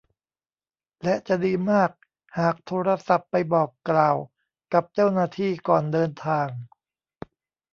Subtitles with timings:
[1.03, 1.91] และจะดีมาก
[2.39, 4.17] หากโทรศัพท์ไปบอกกล่าว
[4.73, 6.47] กับเจ้าหน้าที่ก่อนเดินทาง